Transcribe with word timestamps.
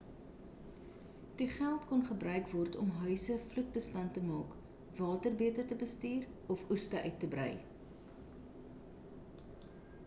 die 1.35 1.47
geld 1.47 1.85
kon 1.89 2.05
gebruik 2.05 2.47
word 2.53 2.77
om 2.83 2.87
huise 3.01 3.35
vloed-bestand 3.51 4.15
te 4.17 4.23
maak 4.31 4.57
water 5.01 5.35
beter 5.43 5.67
te 5.73 5.79
bestuur 5.85 6.27
of 6.57 6.65
oeste 6.77 7.01
uit 7.03 7.19
te 7.27 7.31
brei 7.37 7.53